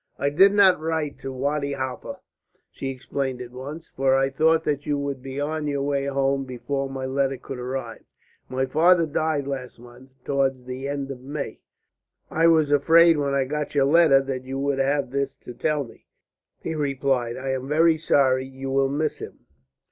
[0.17, 2.17] "I did not write to Wadi Halfa,"
[2.71, 6.43] she explained at once, "for I thought that you would be on your way home
[6.43, 8.03] before my letter could arrive.
[8.49, 11.59] My father died last month, towards the end of May."
[12.31, 15.83] "I was afraid when I got your letter that you would have this to tell
[15.83, 16.07] me,"
[16.63, 17.37] he replied.
[17.37, 18.47] "I am very sorry.
[18.47, 19.45] You will miss him."